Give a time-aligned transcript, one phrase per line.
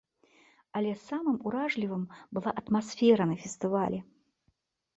[0.79, 2.03] Але самым уражлівым
[2.37, 4.05] была атмасфера на фестывалі.